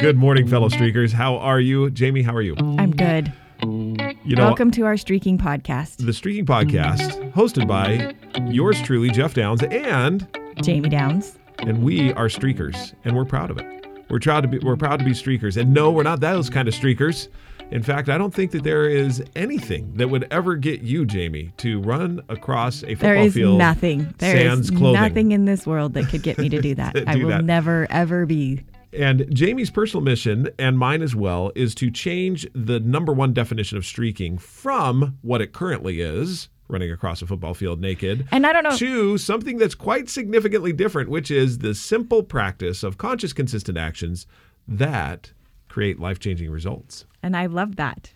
[0.00, 1.12] Good morning, fellow streakers.
[1.12, 1.90] How are you?
[1.90, 2.56] Jamie, how are you?
[2.58, 3.32] I'm good.
[3.62, 6.04] You know, Welcome to our streaking podcast.
[6.04, 8.14] the Streaking Podcast, hosted by
[8.50, 10.26] yours truly, Jeff Downs, and
[10.62, 11.38] Jamie Downs.
[11.58, 13.86] and we are streakers, and we're proud of it.
[14.08, 15.56] We're proud to be we're proud to be streakers.
[15.60, 17.28] And no, we're not those kind of streakers.
[17.70, 21.52] In fact, I don't think that there is anything that would ever get you, Jamie,
[21.58, 23.58] to run across a football There is field.
[23.58, 24.12] nothing.
[24.18, 24.92] There is sans clothing.
[25.00, 26.96] nothing in this world that could get me to do that.
[27.06, 27.44] I do will that.
[27.44, 28.64] never ever be.
[28.92, 33.78] And Jamie's personal mission and mine as well is to change the number one definition
[33.78, 38.52] of streaking from what it currently is, running across a football field naked, And I
[38.52, 38.76] don't know.
[38.76, 44.26] to something that's quite significantly different, which is the simple practice of conscious, consistent actions
[44.66, 45.32] that
[45.68, 47.04] create life changing results.
[47.22, 48.10] And I love that.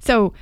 [0.00, 0.32] So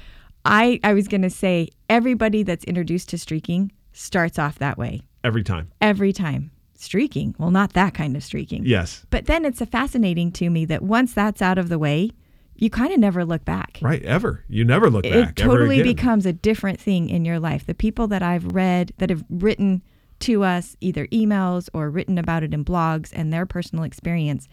[0.45, 5.01] I I was gonna say everybody that's introduced to streaking starts off that way.
[5.25, 5.73] Every time.
[5.81, 6.51] Every time.
[6.77, 7.35] Streaking.
[7.39, 8.65] Well, not that kind of streaking.
[8.65, 9.05] Yes.
[9.11, 12.11] But then it's fascinating to me that once that's out of the way,
[12.55, 13.79] you kind of never look back.
[13.83, 14.03] Right.
[14.03, 14.45] Ever.
[14.49, 15.31] You never look back.
[15.31, 17.67] it totally becomes a different thing in your life.
[17.67, 19.83] The people that I've read that have written
[20.21, 24.49] to us either emails or written about it in blogs and their personal experience,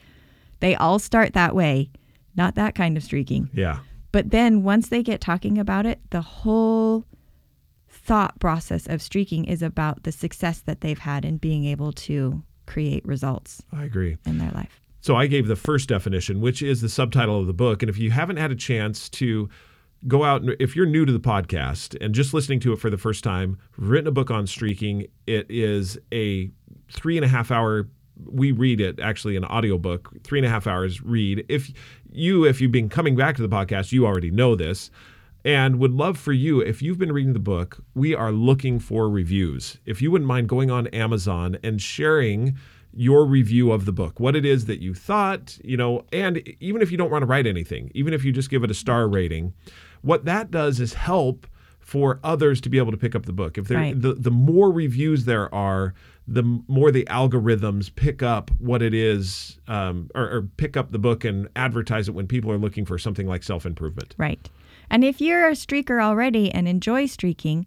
[0.59, 1.89] they all start that way,
[2.35, 3.49] not that kind of streaking.
[3.53, 3.79] Yeah.
[4.11, 7.05] But then once they get talking about it, the whole
[8.03, 12.43] thought process of streaking is about the success that they've had in being able to
[12.65, 14.17] create results I agree.
[14.25, 14.81] in their life.
[15.01, 17.81] So I gave the first definition, which is the subtitle of the book.
[17.81, 19.49] And if you haven't had a chance to
[20.07, 22.89] go out, and if you're new to the podcast and just listening to it for
[22.89, 25.07] the first time, written a book on streaking.
[25.27, 26.49] It is a
[26.91, 27.89] three and a half hour.
[28.25, 31.45] We read it actually an audiobook, three and a half hours read.
[31.49, 31.71] If
[32.11, 34.89] you, if you've been coming back to the podcast, you already know this
[35.45, 39.09] and would love for you if you've been reading the book we are looking for
[39.09, 42.57] reviews if you wouldn't mind going on amazon and sharing
[42.95, 46.81] your review of the book what it is that you thought you know and even
[46.81, 49.07] if you don't want to write anything even if you just give it a star
[49.07, 49.53] rating
[50.01, 51.47] what that does is help
[51.79, 53.99] for others to be able to pick up the book if there Right.
[54.01, 55.93] the, the more reviews there are
[56.25, 60.99] the more the algorithms pick up what it is um, or, or pick up the
[60.99, 64.49] book and advertise it when people are looking for something like self-improvement Right.
[64.89, 67.65] And if you're a streaker already and enjoy streaking,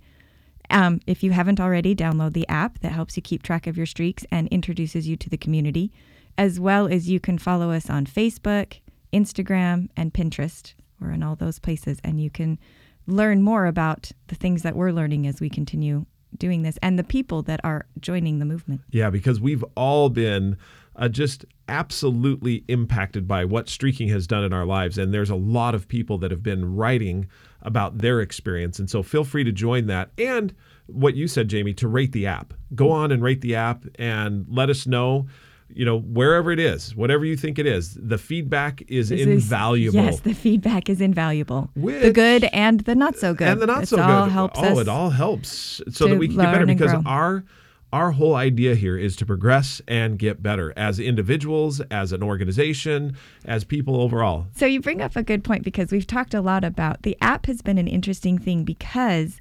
[0.70, 3.86] um, if you haven't already, download the app that helps you keep track of your
[3.86, 5.92] streaks and introduces you to the community,
[6.36, 8.80] as well as you can follow us on Facebook,
[9.12, 10.74] Instagram, and Pinterest.
[11.00, 12.58] We're in all those places, and you can
[13.06, 16.06] learn more about the things that we're learning as we continue
[16.36, 18.80] doing this and the people that are joining the movement.
[18.90, 20.58] Yeah, because we've all been
[20.96, 24.98] uh, just absolutely impacted by what streaking has done in our lives.
[24.98, 27.26] And there's a lot of people that have been writing
[27.62, 28.78] about their experience.
[28.78, 30.10] And so feel free to join that.
[30.18, 30.54] And
[30.86, 32.54] what you said, Jamie, to rate the app.
[32.74, 35.26] Go on and rate the app and let us know.
[35.68, 39.26] You know, wherever it is, whatever you think it is, the feedback is This is-
[39.26, 39.96] invaluable.
[39.98, 41.70] yes, the feedback is invaluable.
[41.74, 43.48] the good and the not so good.
[43.48, 44.32] and the not It's so all good.
[44.32, 44.78] helps oh, us.
[44.78, 47.44] it all helps so that we can get better because our
[47.92, 53.16] our whole idea here is to progress and get better as individuals, as an organization,
[53.44, 54.46] as people overall.
[54.56, 57.46] So you bring up a good point because we've talked a lot about the app
[57.46, 59.40] has been an interesting thing because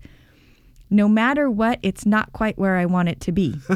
[0.92, 3.56] no matter what, it's not quite where I want it to be.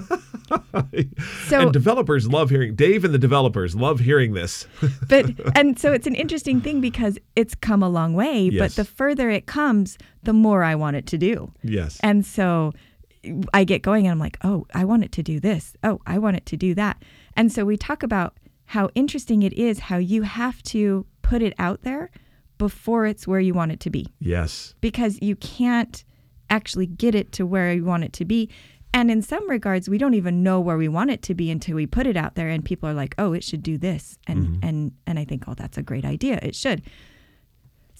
[1.47, 4.65] So and developers love hearing Dave and the developers love hearing this.
[5.07, 5.25] but
[5.55, 8.59] and so it's an interesting thing because it's come a long way, Yes.
[8.59, 11.51] but the further it comes, the more I want it to do.
[11.63, 11.99] yes.
[12.01, 12.73] And so
[13.53, 15.75] I get going and I'm like, oh, I want it to do this.
[15.83, 17.03] Oh, I want it to do that.
[17.35, 21.53] And so we talk about how interesting it is how you have to put it
[21.57, 22.11] out there
[22.59, 24.75] before it's where you want it to be yes.
[24.79, 26.03] because you can't
[26.49, 28.49] actually get it to where you want it to be.
[28.93, 31.75] And in some regards, we don't even know where we want it to be until
[31.75, 34.47] we put it out there and people are like, "Oh, it should do this." And
[34.47, 34.65] mm-hmm.
[34.67, 36.39] and and I think, "Oh, that's a great idea.
[36.41, 36.81] It should."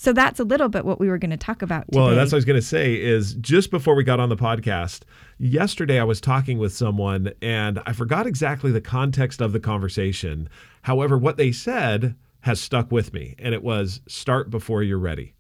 [0.02, 2.16] So that's a little bit what we were going to talk about Well, today.
[2.16, 5.02] that's what I was going to say is just before we got on the podcast,
[5.40, 10.48] yesterday I was talking with someone and I forgot exactly the context of the conversation.
[10.84, 15.34] However, what they said has stuck with me and it was start before you're ready.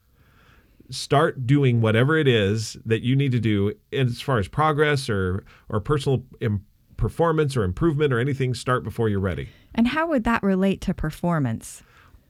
[0.89, 5.45] Start doing whatever it is that you need to do as far as progress or
[5.69, 6.65] or personal im-
[6.97, 9.47] performance or improvement or anything start before you're ready.
[9.73, 11.81] And how would that relate to performance?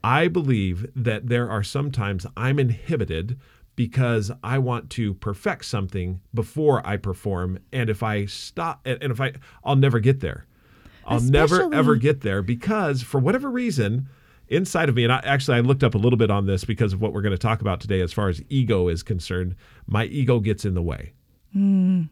[0.03, 3.39] I believe that there are sometimes I'm inhibited
[3.75, 7.59] because I want to perfect something before I perform.
[7.71, 10.45] And if I stop, and if I, I'll never get there.
[11.05, 14.09] I'll never ever get there because for whatever reason,
[14.47, 16.93] inside of me, and I, actually I looked up a little bit on this because
[16.93, 19.55] of what we're going to talk about today as far as ego is concerned.
[19.87, 21.13] My ego gets in the way.
[21.53, 22.03] Hmm.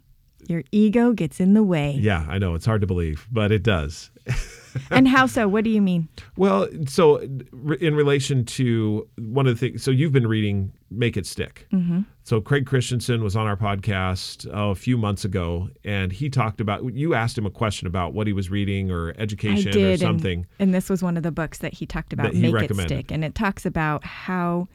[0.48, 1.98] Your ego gets in the way.
[2.00, 4.10] Yeah, I know it's hard to believe, but it does.
[4.92, 5.48] and how so?
[5.48, 6.08] What do you mean?
[6.36, 11.26] Well, so in relation to one of the things, so you've been reading Make It
[11.26, 11.68] Stick.
[11.72, 12.02] Mm-hmm.
[12.24, 16.60] So Craig Christensen was on our podcast oh, a few months ago, and he talked
[16.60, 16.94] about.
[16.94, 20.40] You asked him a question about what he was reading or education did, or something.
[20.40, 22.76] And, and this was one of the books that he talked about, he Make It.
[22.76, 23.12] Stick.
[23.12, 24.68] And it talks about how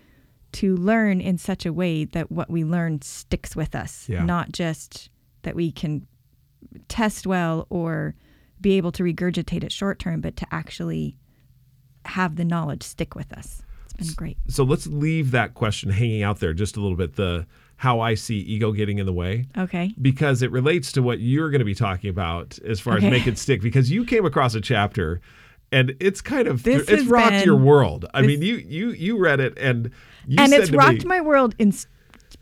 [0.53, 4.25] to learn in such a way that what we learn sticks with us, Yeah.
[4.25, 5.11] not just
[5.43, 6.07] that we can
[6.89, 8.15] test well or
[8.63, 11.17] be able to regurgitate it short term, but to actually
[12.07, 13.63] have the knowledge stick with us.
[13.99, 14.39] It's been great.
[14.49, 17.17] So let's leave that question hanging out there just a little bit.
[17.17, 19.47] The how I see ego getting in the way.
[19.59, 19.93] Okay.
[20.01, 23.07] because it relates to what you're going to be talking about as far Okay.
[23.07, 25.21] as make it stick because you came across a chapter
[25.73, 28.07] and it's kind of This it's rocked been- your world.
[28.15, 29.91] I this- mean, you you you read it and
[30.27, 31.73] you and it's rocked me, my world in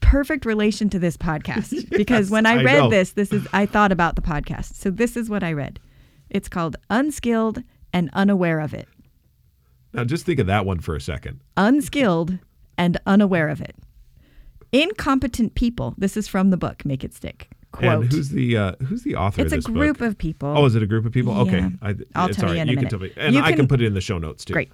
[0.01, 2.91] perfect relation to this podcast because when I I read know.
[2.91, 4.75] this, this is I thought about the podcast.
[4.75, 5.81] So this is what I read.
[6.31, 7.63] It's called Unskilled
[7.93, 8.89] and Unaware of It.
[9.93, 11.41] Now just think of that one for a second.
[11.57, 12.39] Unskilled
[12.79, 13.75] and unaware of it.
[14.73, 15.95] Incompetent people.
[15.99, 17.49] This is from the book Make It Stick.
[17.73, 18.03] Quote.
[18.05, 20.09] And who's the uh, who's the author it's a group book?
[20.09, 20.49] of people.
[20.57, 21.37] Oh, is it a group of people?
[21.41, 23.59] Okay, I, I'll tell you in a you can tell me, and You I can
[23.59, 24.53] can- put it in the show notes too.
[24.53, 24.73] Great.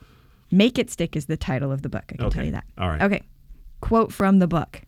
[0.50, 2.05] Make It Stick is the title of the book.
[2.12, 2.64] I can tell you that.
[2.79, 3.02] All right.
[3.02, 3.23] Okay.
[3.81, 4.82] Quote from the book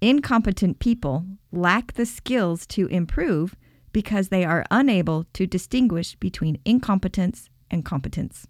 [0.00, 3.54] Incompetent people lack the skills to improve
[3.92, 8.46] because they are unable to distinguish between incompetence and competence.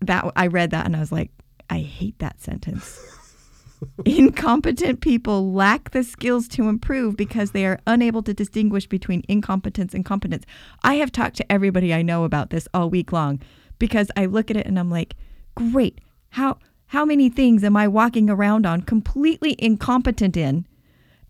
[0.00, 1.30] That I read that and I was like,
[1.70, 3.00] I hate that sentence.
[4.04, 9.94] Incompetent people lack the skills to improve because they are unable to distinguish between incompetence
[9.94, 10.44] and competence.
[10.82, 13.40] I have talked to everybody I know about this all week long
[13.78, 15.14] because I look at it and I'm like,
[15.54, 16.00] great.
[16.30, 20.66] How how many things am I walking around on completely incompetent in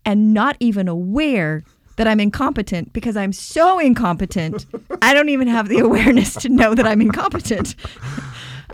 [0.05, 1.63] and not even aware
[1.95, 4.65] that I'm incompetent because I'm so incompetent
[5.01, 7.75] I don't even have the awareness to know that I'm incompetent.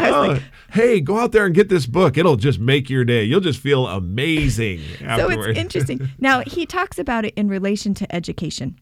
[0.01, 2.17] Oh, like, hey, go out there and get this book.
[2.17, 3.23] It'll just make your day.
[3.25, 6.09] You'll just feel amazing so it's interesting.
[6.19, 8.79] Now he talks about it in relation to education,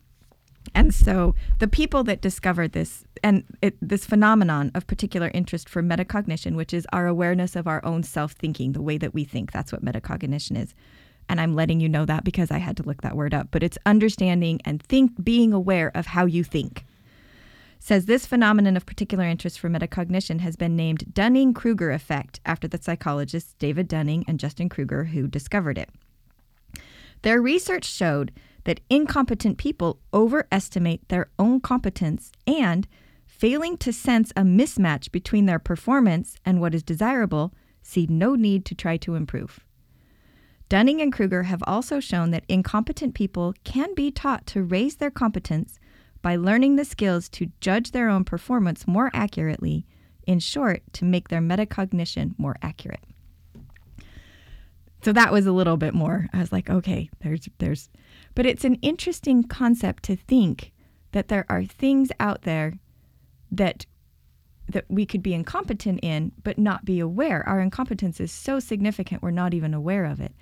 [0.76, 5.82] and so the people that discovered this and it, this phenomenon of particular interest for
[5.82, 9.52] metacognition, which is our awareness of our own self-thinking, the way that we think.
[9.52, 10.76] That's what metacognition is.
[11.30, 13.50] And I'm letting you know that because I had to look that word up.
[13.52, 16.86] But it's understanding and think, being aware of how you think
[17.80, 22.68] says this phenomenon of particular interest for metacognition has been named Dunning Kruger effect after
[22.68, 25.90] the psychologists David Dunning and Justin Kruger who discovered it.
[27.22, 28.32] Their research showed
[28.66, 32.88] that incompetent people overestimate their own competence and,
[33.26, 38.66] failing to sense a mismatch between their performance and what is desirable, see no need
[38.66, 39.62] to try to improve.
[40.70, 45.12] Dunning and Kruger have also shown that incompetent people can be taught to raise their
[45.12, 45.80] competence
[46.22, 49.86] by learning the skills to judge their own performance more accurately,
[50.26, 53.04] in short, to make their metacognition more accurate.
[55.04, 56.28] So that was a little bit more.
[56.34, 57.90] I was like, okay, there's there's
[58.36, 60.74] but it's an interesting concept to think
[61.14, 62.74] that there are things out there
[63.52, 63.86] that
[64.70, 67.48] that we could be incompetent in but not be aware.
[67.48, 70.34] Our incompetence is so significant we're not even aware of it.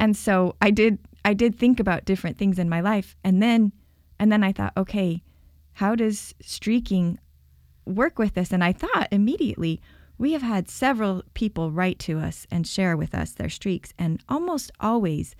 [0.00, 3.72] And so I did I did think about different things in my life and then
[4.18, 5.22] and then I thought, okay,
[5.74, 7.18] how does streaking
[7.86, 8.52] work with this?
[8.52, 9.80] And I thought immediately,
[10.18, 14.22] we have had several people write to us and share with us their streaks, and
[14.28, 15.34] almost always,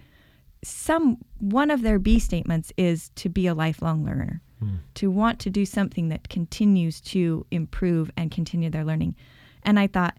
[0.64, 4.76] some one of their B statements is to be a lifelong learner, hmm.
[4.94, 9.14] to want to do something that continues to improve and continue their learning.
[9.62, 10.16] And I thought,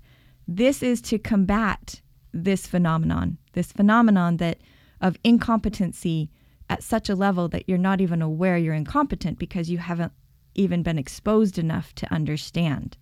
[0.47, 2.01] this is to combat
[2.33, 4.59] this phenomenon, this phenomenon that
[4.99, 6.29] of incompetency
[6.69, 10.13] at such a level that you're not even aware you're incompetent because you haven't
[10.55, 12.97] even been exposed enough to understand.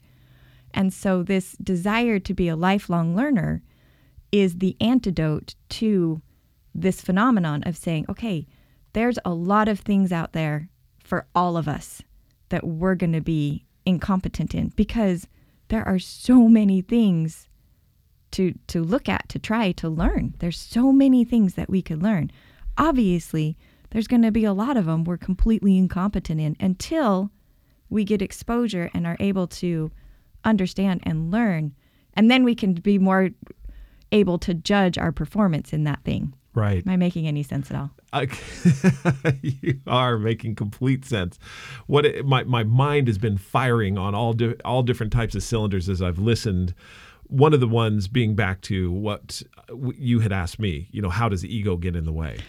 [0.74, 3.64] And so, this desire to be a lifelong learner
[4.32, 6.22] is the antidote to
[6.76, 8.48] this phenomenon of saying, okay,
[8.94, 10.70] there's a lot of things out there
[11.04, 12.02] for all of us
[12.50, 15.28] that we're going to be incompetent in because
[15.70, 17.49] there are so many things
[18.32, 22.02] to to look at to try to learn there's so many things that we could
[22.02, 22.32] learn
[22.78, 23.58] obviously
[23.92, 27.32] there's going to be a lot of them we're completely incompetent in until
[27.90, 29.92] we get exposure and are able to
[30.44, 31.74] understand and learn
[32.14, 33.30] and then we can be more
[34.12, 36.86] able to judge our performance in that thing right.
[36.86, 38.28] am i making any sense at all I,
[39.42, 41.38] you are making complete sense.
[41.88, 45.44] What it, my my mind has been firing on all di- all different types of
[45.44, 46.74] cylinders as I've listened.
[47.30, 50.90] One of the ones being back to what uh, you had asked me.
[50.92, 52.40] You know, how does the ego get in the way?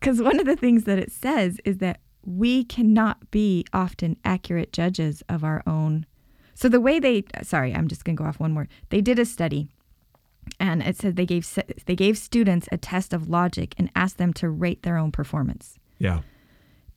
[0.00, 4.72] Because one of the things that it says is that we cannot be often accurate
[4.72, 6.06] judges of our own.
[6.54, 8.68] So the way they uh, sorry, I'm just going to go off one more.
[8.90, 9.68] They did a study
[10.58, 11.46] and it said they gave
[11.86, 15.78] they gave students a test of logic and asked them to rate their own performance.
[15.98, 16.20] Yeah.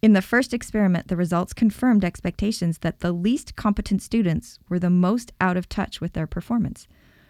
[0.02, 4.90] In the first experiment, the results confirmed expectations that the least competent students were the
[4.90, 6.88] most out of touch with their performance.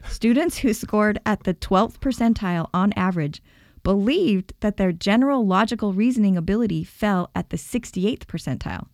[0.07, 3.41] Students who scored at the 12th percentile on average
[3.83, 8.87] believed that their general logical reasoning ability fell at the 68th percentile.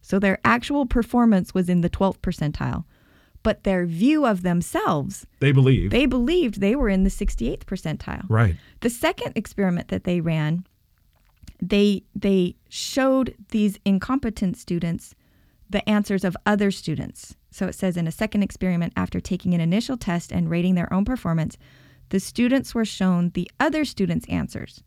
[0.00, 2.84] So their actual performance was in the 12th percentile,
[3.42, 5.90] but their view of themselves, They believe.
[5.90, 8.24] they believed they were in the 68th percentile.
[8.28, 8.56] right.
[8.80, 10.64] The second experiment that they ran,
[11.60, 15.14] they they showed these incompetent students
[15.68, 17.34] the answers of other students.
[17.50, 20.92] So it says in a second experiment after taking an initial test and rating their
[20.92, 21.56] own performance,
[22.10, 24.82] the students were shown the other students' answers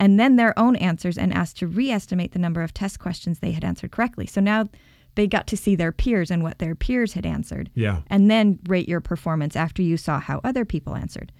[0.00, 3.52] and then their own answers and asked to re-estimate the number of test questions they
[3.52, 4.26] had answered correctly.
[4.26, 4.68] So now
[5.14, 8.00] they got to see their peers and what their peers had answered Yeah.
[8.08, 11.30] and then rate your performance after you saw how other people answered.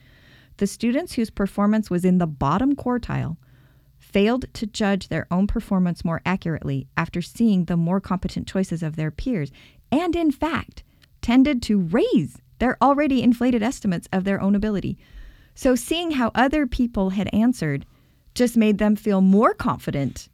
[0.59, 3.37] The students whose performance was in the bottom quartile
[3.99, 8.97] failed to judge their own performance more accurately after seeing the more competent choices of
[8.97, 9.51] their peers,
[9.93, 10.83] and in fact,
[11.21, 14.99] tended to raise their already inflated estimates of their own ability.
[15.55, 17.85] So, seeing how other people had answered
[18.35, 20.29] just made them feel more confident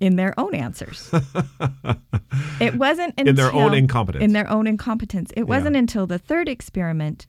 [0.00, 1.10] in their own answers.
[2.60, 4.24] it wasn't until, In their own incompetence.
[4.24, 5.30] In their own incompetence.
[5.36, 7.26] It wasn't until the third experiment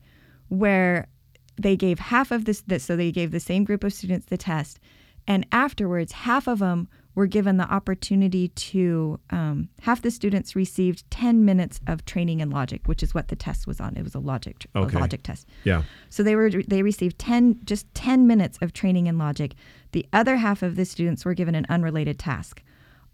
[0.48, 1.08] where
[1.56, 4.80] they gave half of this, so they gave the same group of students the test,
[5.26, 11.10] and afterwards, half of them were given the opportunity to, um, half the students received
[11.10, 13.94] 10 minutes of training in logic, which is what the test was on.
[13.96, 14.96] It was a logic, Okay.
[14.96, 15.46] a logic test.
[15.64, 15.82] Yeah.
[16.08, 19.54] So they were they received 10 just 10 minutes of training in logic.
[19.92, 22.62] The other half of the students were given an unrelated task.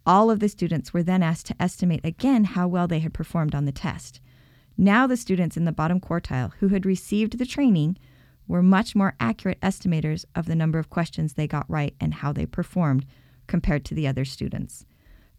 [0.06, 3.54] All of the students were then asked to estimate again how well they had performed
[3.54, 4.20] on the test.
[4.76, 7.98] Now the students in the bottom quartile who had received the training
[8.46, 12.32] were much more accurate estimators of the number of questions they got right and how
[12.32, 13.04] they performed
[13.48, 14.86] compared to the other students.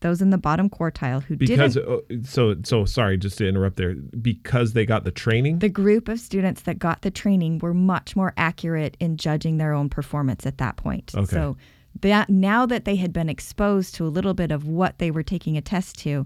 [0.02, 3.76] Those in the bottom quartile who Because didn't uh, so so sorry just to interrupt
[3.76, 5.60] there because they got the training.
[5.60, 9.74] the group of students that got the training were much more accurate in judging their
[9.74, 11.14] own performance at that point.
[11.16, 11.26] Okay.
[11.26, 11.58] So
[12.02, 15.24] that now that they had been exposed to a little bit of what they were
[15.24, 16.26] taking a test to,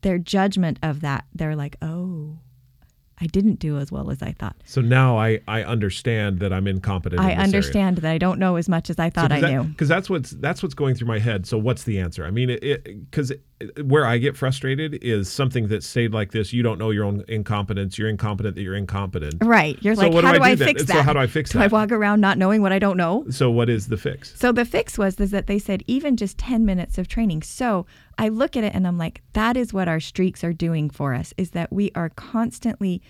[0.00, 2.38] their judgment of that, they're like, "Oh,
[3.20, 4.56] I didn't do as well as I thought.
[4.64, 7.20] so now I I understand that I'm incompetent.
[7.20, 9.88] I in understand that I don't know as much as I thought I knew." because
[9.88, 11.46] that's what's that's what's going through my head.
[11.46, 12.24] So what's the answer?
[12.24, 13.32] I mean, it because
[13.82, 17.24] where I get frustrated is something that's said like this: you don't know your own
[17.28, 17.98] incompetence.
[17.98, 18.56] You're incompetent.
[18.56, 19.36] That you're incompetent.
[19.42, 19.76] Right.
[19.82, 20.68] You're So like, what how do do I I, do then?
[20.68, 21.04] fix So that?
[21.04, 21.64] how do I fix Do that?
[21.64, 23.24] I walk around not knowing what I don't know?
[23.30, 24.38] So what is the fix?
[24.38, 27.42] So the fix was is that they said even just 10 minutes of training.
[27.42, 27.86] So
[28.18, 31.14] I look at it and I'm like, that is what our streaks are doing for
[31.14, 33.02] us, is that we are constantly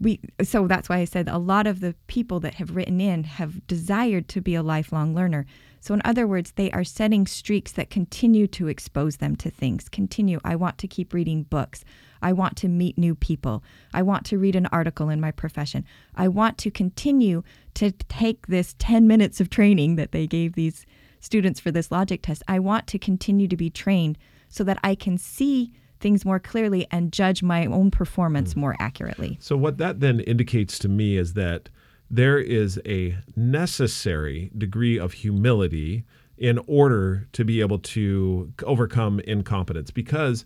[0.00, 3.24] we so that's why I said a lot of the people that have written in
[3.24, 5.46] have desired to be a lifelong learner.
[5.84, 9.90] So in other words, they are setting streaks that continue to expose them to things.
[9.90, 10.40] Continue.
[10.42, 11.84] I want to keep reading books.
[12.22, 13.62] I want to meet new people.
[13.92, 15.84] I want to read an article in my profession.
[16.14, 17.42] I want to continue
[17.74, 20.86] to take this 10 minutes of training that they gave these
[21.20, 22.42] students for this logic test.
[22.48, 24.16] I want to continue to be trained
[24.48, 28.60] so that I can see things more clearly and judge my own performance hmm.
[28.60, 29.36] more accurately.
[29.38, 31.68] So what that then indicates to me is that
[32.14, 36.04] there is a necessary degree of humility
[36.38, 40.44] in order to be able to overcome incompetence because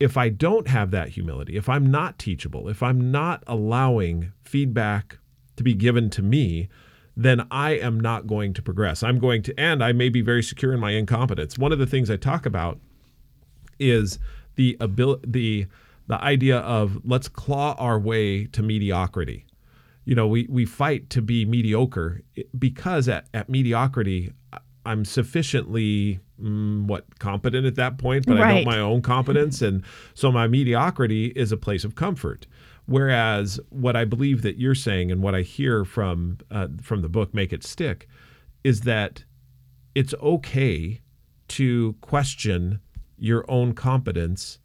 [0.00, 5.18] if I don't have that humility, if I'm not teachable, if I'm not allowing feedback
[5.56, 6.70] to be given to me,
[7.14, 9.02] then I am not going to progress.
[9.02, 11.58] I'm going to, and I may be very secure in my incompetence.
[11.58, 12.80] One of the things I talk about
[13.78, 14.18] is
[14.54, 15.66] the ability, the
[16.08, 19.46] the idea of let's claw our way to mediocrity.
[20.04, 22.22] You know, we we fight to be mediocre
[22.58, 24.32] because at, at mediocrity,
[24.84, 28.64] I'm sufficiently mm, what competent at that point, but I Right.
[28.64, 32.46] know my own competence, and so my mediocrity is a place of comfort.
[32.86, 37.08] Whereas what I believe that you're saying and what I hear from uh, from the
[37.08, 38.08] book Make It Stick
[38.64, 39.24] is that
[39.94, 41.00] it's okay
[41.48, 42.80] to question
[43.18, 44.58] your own competence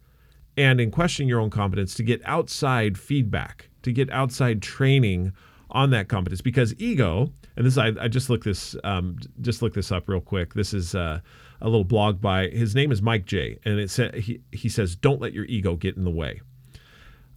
[0.56, 5.32] and in questioning your own competence to get outside feedback to get outside training
[5.70, 9.74] on that competence because ego and this I, I just looked this um, just look
[9.74, 11.20] this up real quick this is uh,
[11.60, 14.96] a little blog by his name is Mike J and it said he, he says
[14.96, 16.40] don't let your ego get in the way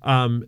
[0.03, 0.45] um,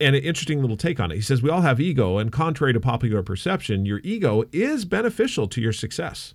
[0.00, 1.16] and an interesting little take on it.
[1.16, 5.48] He says, We all have ego, and contrary to popular perception, your ego is beneficial
[5.48, 6.34] to your success.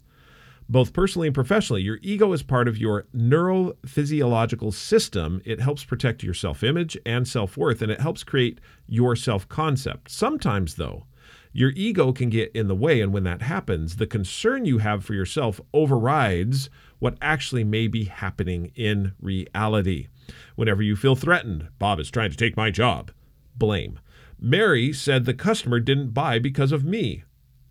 [0.69, 1.81] Both personally and professionally.
[1.81, 5.41] Your ego is part of your neurophysiological system.
[5.45, 9.47] It helps protect your self image and self worth, and it helps create your self
[9.47, 10.09] concept.
[10.09, 11.05] Sometimes, though,
[11.51, 15.05] your ego can get in the way, and when that happens, the concern you have
[15.05, 20.07] for yourself overrides what actually may be happening in reality.
[20.55, 23.11] Whenever you feel threatened, Bob is trying to take my job,
[23.55, 23.99] blame.
[24.39, 27.23] Mary said the customer didn't buy because of me,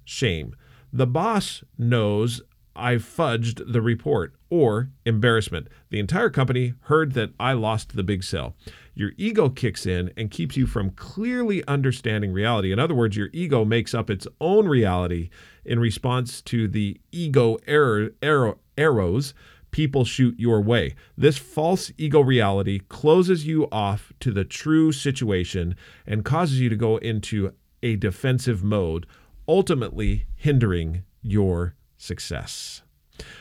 [0.04, 0.54] shame.
[0.92, 2.42] The boss knows
[2.74, 5.68] I fudged the report, or embarrassment.
[5.90, 8.54] The entire company heard that I lost the big sale.
[8.94, 12.72] Your ego kicks in and keeps you from clearly understanding reality.
[12.72, 15.30] In other words, your ego makes up its own reality
[15.64, 19.34] in response to the ego error, error, arrows
[19.72, 20.94] people shoot your way.
[21.16, 25.74] This false ego reality closes you off to the true situation
[26.06, 27.52] and causes you to go into
[27.82, 29.06] a defensive mode,
[29.48, 32.82] ultimately hindering your success,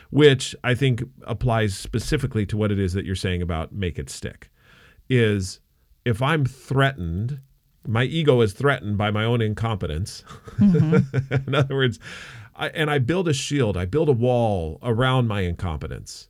[0.10, 4.10] which I think applies specifically to what it is that you're saying about make it
[4.10, 4.50] stick.
[5.10, 5.60] Is
[6.06, 7.39] if I'm threatened,
[7.88, 10.24] my ego is threatened by my own incompetence.
[10.58, 11.48] Mm-hmm.
[11.48, 12.00] In other words,
[12.56, 16.30] I, and I build a shield, I build a wall around my incompetence.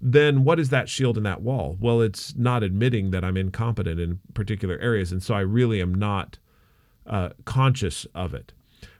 [0.00, 1.76] Then what is that shield and that wall?
[1.80, 5.10] Well, it's not admitting that I'm incompetent in particular areas.
[5.10, 6.38] And so I really am not
[7.06, 8.52] uh, conscious of it.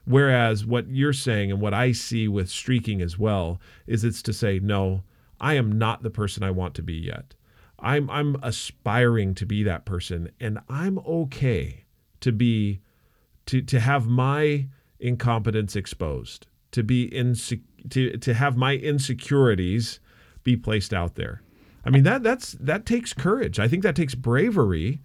[0.09, 4.33] Whereas what you're saying and what I see with streaking as well is it's to
[4.33, 5.03] say, no,
[5.39, 7.35] I am not the person I want to be yet.
[7.77, 11.85] I'm I'm aspiring to be that person and I'm okay
[12.21, 12.81] to be
[13.45, 14.65] to to have my
[14.99, 17.61] incompetence exposed, to be inse-
[17.91, 19.99] to to have my insecurities
[20.43, 21.43] be placed out there.
[21.85, 23.59] I mean that that's that takes courage.
[23.59, 25.01] I think that takes bravery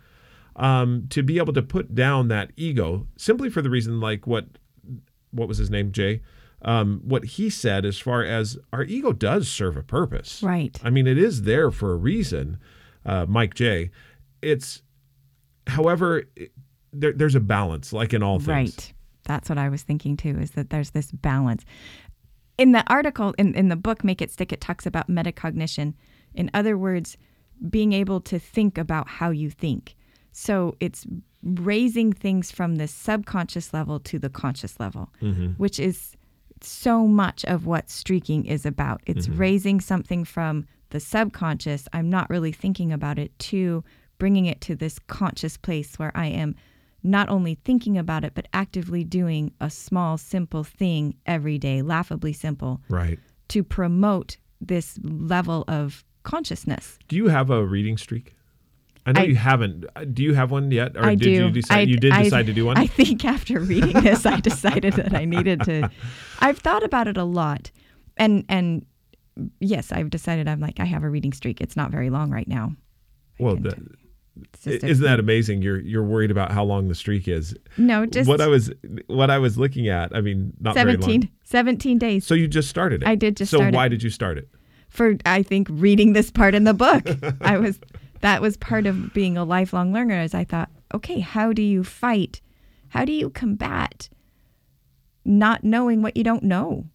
[0.56, 4.46] um, to be able to put down that ego simply for the reason like what
[5.34, 6.22] what was his name, Jay?
[6.62, 10.42] Um, what he said as far as our ego does serve a purpose.
[10.42, 10.78] Right.
[10.82, 12.58] I mean, it is there for a reason,
[13.04, 13.90] uh, Mike J.
[14.40, 14.82] It's,
[15.66, 16.52] however, it,
[16.92, 18.48] there, there's a balance, like in all things.
[18.48, 18.92] Right.
[19.24, 21.64] That's what I was thinking too, is that there's this balance.
[22.56, 25.94] In the article, in, in the book, Make It Stick, it talks about metacognition.
[26.34, 27.16] In other words,
[27.68, 29.96] being able to think about how you think.
[30.32, 31.06] So it's
[31.44, 35.48] raising things from the subconscious level to the conscious level, mm-hmm.
[35.52, 36.16] which is
[36.60, 39.02] so much of what streaking is about.
[39.06, 39.38] It's mm-hmm.
[39.38, 43.84] raising something from the subconscious, I'm not really thinking about it, to
[44.18, 46.54] bringing it to this conscious place where I am
[47.02, 52.32] not only thinking about it, but actively doing a small, simple thing every day, laughably
[52.32, 52.80] simple.
[52.88, 53.18] Right.
[53.48, 56.98] To promote this level of consciousness.
[57.08, 58.34] Do you have a reading streak?
[59.06, 59.84] I know I, you haven't.
[59.94, 61.30] Uh, do you have one yet, or I did do.
[61.30, 61.76] you decide?
[61.76, 62.78] I, you did decide to do one.
[62.78, 65.90] I think after reading this, I decided that I needed to.
[66.40, 67.70] I've thought about it a lot,
[68.16, 68.86] and and
[69.60, 70.48] yes, I've decided.
[70.48, 71.60] I'm like I have a reading streak.
[71.60, 72.74] It's not very long right now.
[73.38, 73.76] Well, the,
[74.64, 75.62] isn't that amazing?
[75.62, 77.54] You're you're worried about how long the streak is.
[77.76, 78.72] No, just what I was
[79.06, 80.14] what I was looking at.
[80.14, 82.26] I mean, not 17, 17 days.
[82.26, 83.08] So you just started it.
[83.08, 83.50] I did just.
[83.50, 83.90] So why it.
[83.90, 84.48] did you start it?
[84.88, 87.04] For I think reading this part in the book,
[87.40, 87.78] I was
[88.24, 91.84] that was part of being a lifelong learner as I thought, okay, how do you
[91.84, 92.40] fight?
[92.88, 94.08] How do you combat
[95.26, 96.86] not knowing what you don't know?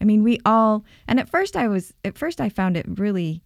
[0.00, 3.44] I mean, we all and at first I was at first I found it really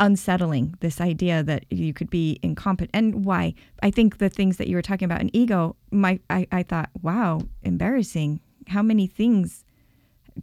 [0.00, 4.68] unsettling this idea that you could be incompetent and why i think the things that
[4.68, 9.64] you were talking about in ego my I, I thought wow embarrassing how many things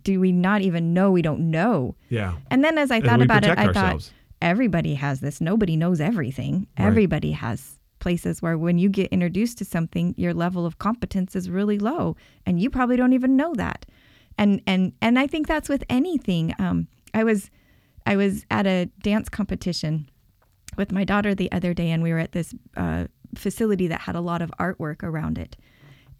[0.04, 3.45] do we not even know we don't know yeah and then as i thought about
[3.45, 4.10] it i ourselves.
[4.10, 5.41] thought everybody has this.
[5.41, 6.67] Nobody knows everything.
[6.78, 6.88] Right.
[6.88, 11.50] Everybody has places where when you get introduced to something, your level of competence is
[11.50, 13.86] really low, and you probably don't even know that.
[14.38, 16.54] And and and I think that's with anything.
[16.60, 17.50] Um, I was
[18.06, 20.10] I was at a dance competition
[20.78, 24.15] with my daughter the other day, and we were at this uh, facility that had
[24.15, 25.58] a lot of artwork around it.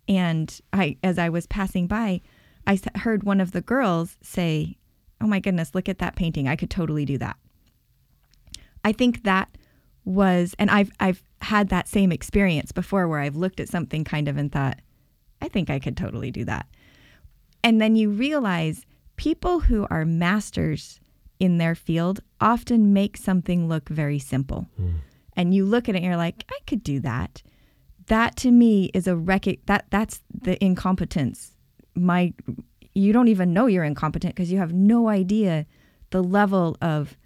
[0.08, 2.22] And I, as I was passing by,
[2.68, 4.78] I heard one of the girls say,
[5.22, 6.48] "Oh my goodness, look at that painting!
[6.48, 7.38] I could totally do that."
[8.86, 9.50] I think that
[10.06, 14.28] was and I've I've had that same experience before where I've looked at something kind
[14.28, 14.80] of and thought,
[15.42, 16.68] I think I could totally do that.
[17.64, 18.86] And then you realize
[19.18, 21.00] people who are masters
[21.40, 24.68] in their field often make something look very simple.
[24.80, 24.94] Mm.
[25.36, 27.42] And you look at it and you're like, I could do that.
[28.08, 31.52] That to me is a rec- that that's the incompetence.
[31.96, 32.34] My
[32.94, 35.66] you don't even know you're incompetent because you have no idea
[36.12, 37.18] the level of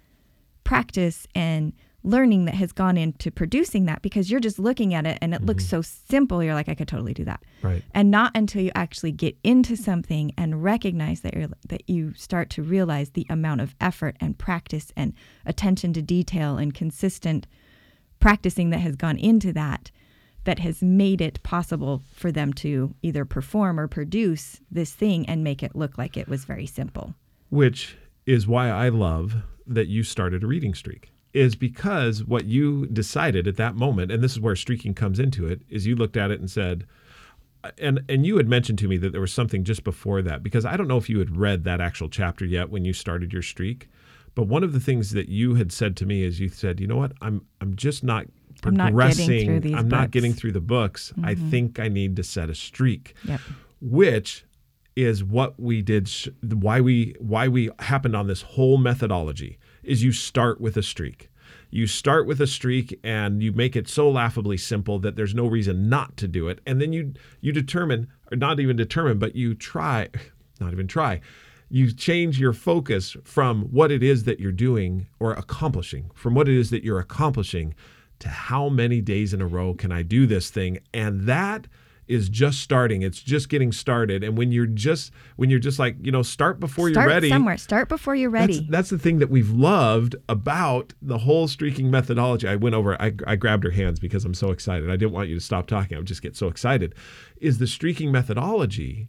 [0.70, 1.72] practice and
[2.04, 5.42] learning that has gone into producing that because you're just looking at it and it
[5.42, 5.82] looks mm-hmm.
[5.82, 6.44] so simple.
[6.44, 7.42] You're like, I could totally do that.
[7.60, 7.82] Right.
[7.92, 12.50] And not until you actually get into something and recognize that you're that you start
[12.50, 15.12] to realize the amount of effort and practice and
[15.44, 17.48] attention to detail and consistent
[18.20, 19.90] practicing that has gone into that
[20.44, 25.42] that has made it possible for them to either perform or produce this thing and
[25.42, 27.12] make it look like it was very simple.
[27.48, 31.10] Which is why I love that you started a reading streak.
[31.32, 35.46] Is because what you decided at that moment, and this is where streaking comes into
[35.46, 36.86] it, is you looked at it and said,
[37.78, 40.64] and and you had mentioned to me that there was something just before that because
[40.64, 43.42] I don't know if you had read that actual chapter yet when you started your
[43.42, 43.88] streak,
[44.34, 46.86] but one of the things that you had said to me is you said, you
[46.88, 48.26] know what, I'm I'm just not
[48.64, 49.26] I'm not progressing.
[49.28, 50.00] getting through I'm not.
[50.04, 50.10] Mm-hmm.
[50.10, 51.12] getting through the books.
[51.22, 53.40] I think I need to set a streak Yep.
[53.80, 54.44] which
[55.02, 56.10] is what we did
[56.42, 61.28] why we why we happened on this whole methodology is you start with a streak.
[61.70, 65.46] You start with a streak and you make it so laughably simple that there's no
[65.46, 66.60] reason not to do it.
[66.66, 70.08] And then you you determine or not even determine but you try
[70.60, 71.20] not even try
[71.72, 76.48] you change your focus from what it is that you're doing or accomplishing from what
[76.48, 77.74] it is that you're accomplishing
[78.18, 80.78] to how many days in a row can I do this thing?
[80.92, 81.66] And that
[82.10, 85.96] is just starting it's just getting started and when you're just when you're just like
[86.02, 87.56] you know start before Start you're ready somewhere.
[87.56, 88.66] Start before you're that's, ready.
[88.68, 92.48] that's the thing that we've loved about the whole streaking methodology.
[92.48, 94.90] I went over, I, I grabbed her hands because I'm so excited.
[94.90, 95.96] I didn't want you to stop talking.
[95.96, 96.94] I would just get so excited.
[97.36, 99.08] Is the streaking methodology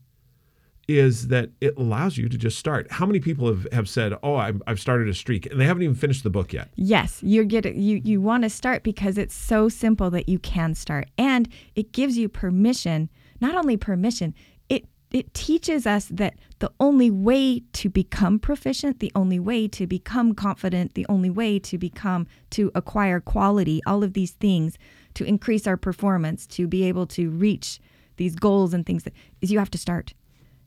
[0.98, 2.92] is that it allows you to just start.
[2.92, 5.84] How many people have, have said, Oh, I'm, I've started a streak and they haven't
[5.84, 6.70] even finished the book yet?
[6.76, 7.66] Yes, you get.
[7.76, 11.92] You you want to start because it's so simple that you can start, and it
[11.92, 13.10] gives you permission.
[13.40, 14.34] Not only permission,
[14.70, 19.88] it it teaches us that the only way to become proficient, the only way to
[19.88, 24.78] become confident, the only way to become to acquire quality, all of these things
[25.16, 27.80] to increase our performance, to be able to reach
[28.18, 30.14] these goals and things that is you have to start.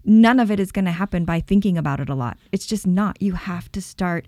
[0.04, 2.36] None of it is going to happen by thinking about it a lot.
[2.52, 3.20] It's just not.
[3.22, 4.26] You have to start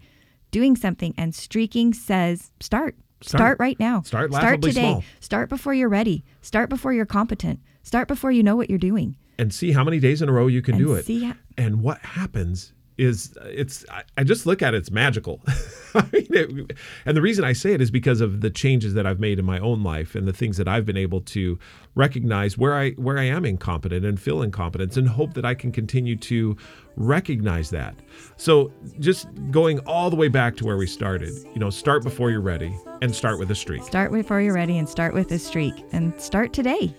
[0.51, 2.97] doing something and streaking says start.
[3.23, 3.41] Start.
[3.41, 4.03] Start, right now.
[4.03, 4.73] Start Start today.
[4.81, 5.05] small.
[5.21, 6.23] Start before you're ready.
[6.43, 7.61] Start before you're competent.
[7.83, 9.17] Start before you know what you're doing.
[9.39, 11.37] and see how many days in a row you can And do it.
[11.59, 13.85] and what happens is it's
[14.17, 15.43] I, just look at it, it's magical.
[15.95, 19.07] I mean, it, and the reason I say it is because of the changes that
[19.07, 21.59] I've made in my own life and the things that I've been able to
[21.95, 25.73] recognize where I where I am incompetent and feel incompetence and hope that I can
[25.73, 26.57] continue to
[26.97, 27.95] recognize that.
[28.37, 32.31] So just going all the way back to where we started, you know, start before
[32.31, 33.83] you're ready and start with a streak.
[33.83, 36.95] Start before you're ready and start with a streak and start today.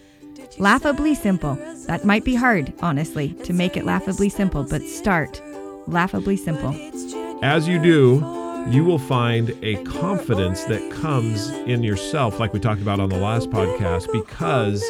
[0.60, 1.56] Laughably simple.
[1.88, 5.42] That might be hard, honestly, to make it laughably simple, but start
[5.88, 6.76] laughably simple.
[7.44, 8.16] As you do,
[8.70, 13.18] you will find a confidence that comes in yourself, like we talked about on the
[13.18, 14.84] last podcast, because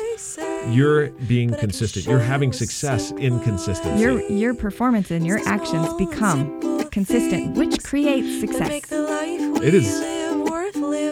[0.69, 2.05] you're being consistent.
[2.07, 4.01] You're having success in consistency.
[4.01, 8.91] Your your performance and your actions become consistent, which creates success.
[8.91, 10.16] it is.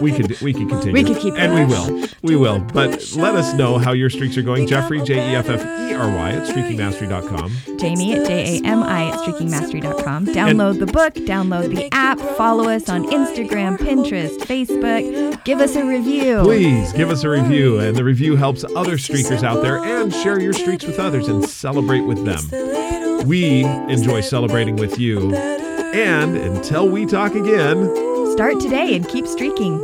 [0.02, 0.94] We could we could continue.
[0.94, 2.08] We could keep and we will.
[2.22, 2.60] We will.
[2.60, 4.68] But let us know how your streaks are going.
[4.68, 7.78] Jeffrey J E F F E R Y at streakingmastery.com.
[7.78, 10.28] Jamie at J A M I at streakingmastery.com.
[10.28, 15.44] Download the book, download the app, follow us on Instagram, Pinterest, Facebook.
[15.44, 16.42] Give us a review.
[16.42, 20.40] Please give us a review, and the review helps other streakers out there, and share
[20.40, 23.28] your streaks with others and celebrate with them.
[23.28, 25.34] We enjoy celebrating with you.
[25.36, 27.88] And until we talk again,
[28.36, 29.80] Start today and keep streaking.